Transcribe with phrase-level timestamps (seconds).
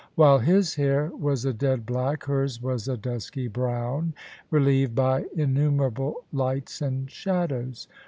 [0.15, 4.15] While his hair was a dead black, hers was a dusky brown,
[4.49, 7.87] relieved by in numerable lights and shadows.